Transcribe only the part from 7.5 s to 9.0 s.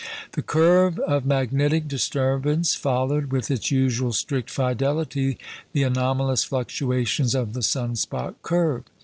the sun spot curve.